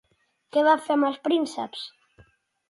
[0.55, 1.85] Què va fer amb els prínceps?